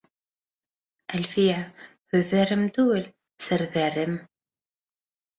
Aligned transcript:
Әлфиә, 1.17 1.57
«һүҙҙәрем» 2.13 2.63
түгел, 2.77 3.05
«серҙәрем»! 3.49 4.17